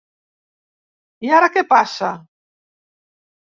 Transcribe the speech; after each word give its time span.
I 1.29 1.31
ara 1.41 1.51
què 1.59 1.65
passa? 1.77 2.13